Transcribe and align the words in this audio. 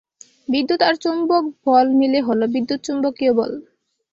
বিদ্যুৎ 0.49 0.81
আর 0.81 0.95
চৌম্বক 1.03 1.43
বল 1.65 1.87
মিলে 1.99 2.19
হলো 2.27 2.45
বিদ্যুৎ–চুম্বকীয় 2.53 3.31
বল। 3.33 3.51